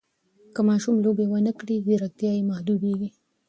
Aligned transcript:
که 0.53 0.61
ماشوم 0.69 0.95
لوبې 1.05 1.25
ونه 1.29 1.51
کړي، 1.59 1.75
ځیرکتیا 1.85 2.31
یې 2.37 2.47
محدوده 2.49 2.85
کېږي. 2.91 3.09